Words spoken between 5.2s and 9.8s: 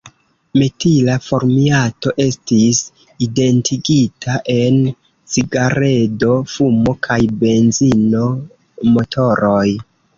cigaredo-fumo kaj benzino-motoroj.